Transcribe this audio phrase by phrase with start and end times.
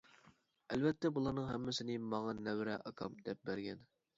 [0.75, 3.89] ئەلۋەتتە بۇلارنىڭ ھەممىسىنى ماڭا نەۋرە ئاكام دەپ بەرگەن.